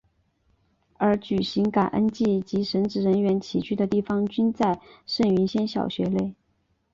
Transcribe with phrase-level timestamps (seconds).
[0.97, 6.33] 而举行感恩祭及神职人员起居的地方均在圣云仙小学内。